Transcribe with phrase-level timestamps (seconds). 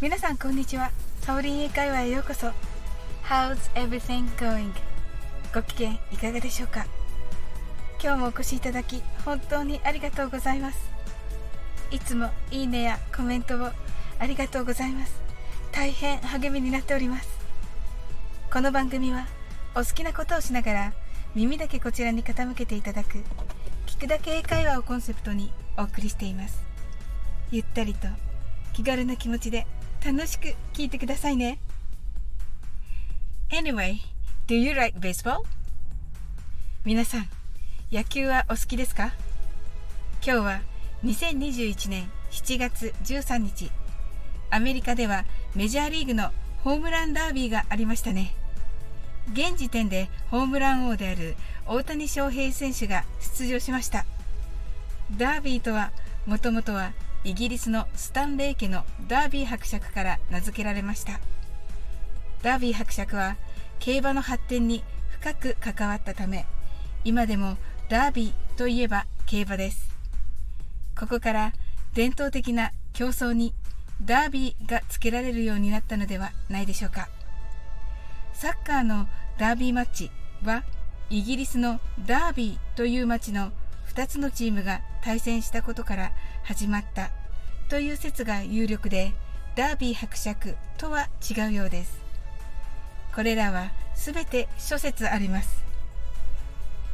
[0.00, 0.90] 皆さんこんにちは。
[1.20, 2.46] サオリン英会話へようこそ。
[3.22, 4.72] How's everything going?
[5.52, 6.86] ご機嫌いかがでしょうか？
[8.02, 10.90] 今日もお越しいただき本当にありがとうございます。
[11.90, 13.68] いつもいいねやコメントを
[14.18, 15.20] ありがとうございます。
[15.70, 17.28] 大変励みになっております。
[18.50, 19.26] この番組は
[19.74, 20.92] お好きなことをしながら
[21.34, 23.18] 耳だけこちらに傾けていただく
[23.86, 26.62] 聞くだけ英会話をコンセプトにお送りしています。
[27.50, 28.08] ゆったりと
[28.72, 29.66] 気軽な気持ちで
[30.04, 31.58] 楽しく聞いてくださいね。
[33.50, 33.96] Anyway,
[34.46, 35.42] do you like baseball?
[36.84, 37.28] 皆さん
[37.92, 39.12] 野球はお好きですか？
[40.24, 40.60] 今日は
[41.04, 43.70] 2021年7月13日。
[44.50, 46.30] アメリカではメジャーリーグの
[46.64, 48.34] ホームランダービーがありましたね。
[49.32, 54.06] 現時点でホームラン王である大谷翔平選手が出場しました。
[55.16, 55.92] ダービーとは
[56.26, 56.92] もともとは
[57.22, 61.20] イギリスのスタンレー家のダービー伯爵から名付けられました。
[62.42, 63.36] ダービー伯爵は
[63.78, 64.82] 競馬の発展に
[65.20, 66.46] 深く関わったため
[67.04, 67.58] 今でも
[67.90, 69.90] ダービーといえば競馬です。
[70.98, 71.52] ここから
[71.92, 73.52] 伝統的な競争に
[74.02, 77.08] ダービーが付けられるようになったのではないでしょうか。
[78.32, 80.10] サッカーのダービーマッチ
[80.42, 80.64] は
[81.10, 83.52] イギリスのダービーという町の
[83.94, 86.12] 2つのチームが対戦したことから
[86.44, 87.10] 始まった。
[87.68, 89.12] という説が有力で
[89.56, 92.00] ダービー伯爵とは違うようです。
[93.14, 95.64] これらは全て諸説あります。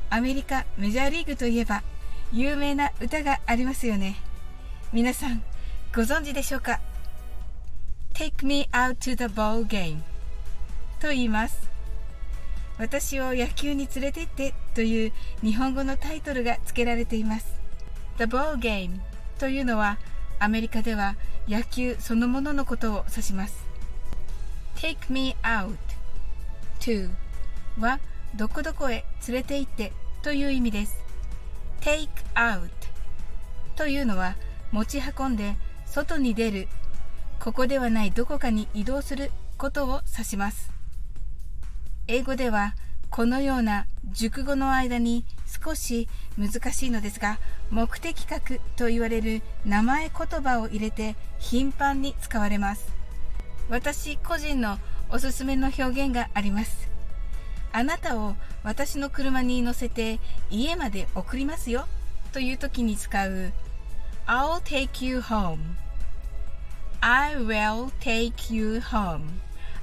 [0.09, 1.83] アメリカメジャーリーグといえば
[2.33, 4.17] 有名な歌がありますよね。
[4.93, 5.43] 皆さん
[5.95, 6.81] ご存知でしょうか
[8.15, 10.01] ？Take me out to the ball game
[11.01, 11.76] と言います。
[12.79, 17.47] 私を野球に連れてってという日本語のタイトルが付けられています。
[18.19, 18.99] The ball game
[19.39, 19.99] というのは
[20.39, 21.17] アメリカでは
[21.49, 23.65] 野球そのもののことを指します。
[24.77, 25.77] Take me out
[26.81, 27.11] to
[27.79, 27.99] は
[28.35, 29.93] どこどこへ連れて行って
[30.23, 30.99] という意味です。
[31.81, 32.69] Take out
[33.77, 34.37] というのは
[34.73, 35.57] 持ち運んで
[35.87, 36.69] 外に出る
[37.41, 40.71] ここではないどこかに移動することを指します。
[42.09, 42.75] 英語では
[43.11, 45.25] このような熟語の間に
[45.65, 46.09] 少し
[46.39, 47.39] 難しいのですが
[47.71, 52.93] 目的格と言われる名前言葉を入れて頻繁に使われます。
[53.69, 54.79] 私個人の
[55.11, 56.89] おすすめの表現があります。
[57.73, 61.87] あなたを私の車に乗せて家まで送りますよ。
[62.33, 63.53] という時に使う
[64.27, 65.59] I'll take you home.
[67.01, 69.23] I will take you home.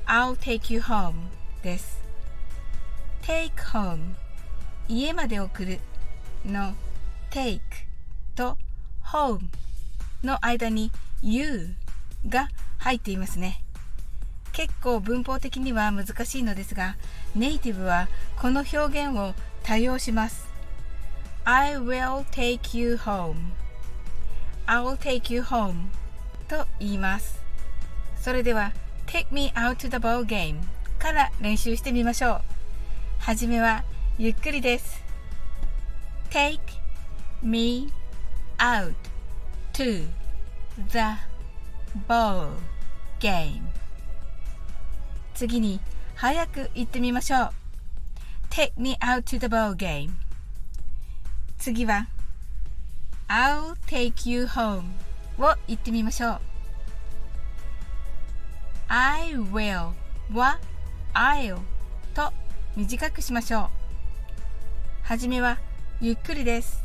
[0.06, 1.14] I'll take you home
[1.62, 2.03] です。
[3.24, 4.16] Take home
[4.88, 5.80] 家まで送る
[6.46, 6.74] の
[7.32, 7.60] take
[8.36, 8.58] と
[9.04, 9.40] home
[10.24, 10.92] の間に
[11.22, 11.74] you
[12.28, 13.64] が入っていますね
[14.52, 16.96] 結構文法的には難しいのですが
[17.34, 18.08] ネイティブは
[18.40, 20.48] この表現を多用します
[21.46, 23.36] I will take you home
[24.66, 25.88] I will take you home
[26.48, 27.42] と言います
[28.18, 28.74] それでは
[29.08, 30.60] Take me out to the ball game
[31.00, 32.42] から練習してみましょう
[33.26, 33.86] はじめは
[34.18, 35.02] ゆっくりです
[36.30, 36.60] Take
[37.42, 37.90] me
[38.58, 38.94] out
[39.72, 40.06] to
[40.90, 41.00] the
[42.06, 42.50] ball
[43.22, 43.62] game
[45.34, 45.80] 次に
[46.16, 47.50] 早く言ってみましょう
[48.50, 50.10] Take me out to the ball game
[51.58, 52.10] 次は
[53.30, 54.82] I'll take you home
[55.40, 56.40] を言ってみましょう
[58.90, 59.94] I will
[60.34, 60.60] は
[61.14, 61.60] I'll
[62.14, 62.34] と
[62.76, 63.70] 短くしましょう。
[65.04, 65.60] はじめは
[66.02, 66.82] ゆっくりです。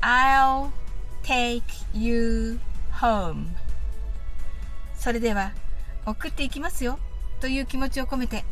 [0.00, 0.70] I'll
[1.24, 2.60] take you
[2.92, 3.46] home.
[4.96, 5.52] それでは
[6.06, 6.98] 送っていきますよ。
[7.40, 8.44] という気持ちを込めて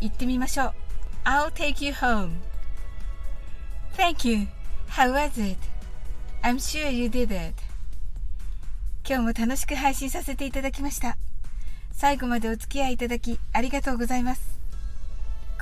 [0.00, 0.72] 言ってみましょう。
[1.24, 2.34] I'll take you home.
[3.96, 4.46] Thank you.
[4.88, 5.58] How was it?
[6.42, 7.54] I'm sure you did it.
[9.04, 11.16] 今日も楽しく配信させていただきました。
[11.90, 14.51] 最後までお付き合いいただきありがとうございます。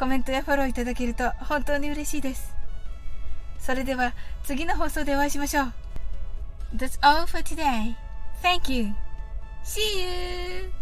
[0.00, 2.54] コメントやフォローいただけると本当に嬉しいです
[3.58, 4.14] それでは
[4.44, 5.72] 次の放送でお会いしましょう
[6.74, 7.96] That's all for today.
[8.42, 8.94] Thank you.
[9.62, 10.79] See you!